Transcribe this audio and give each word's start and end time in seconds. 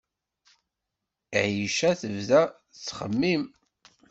Ɛica 1.43 1.91
tebda 1.99 2.41
tettxemmim. 2.73 3.43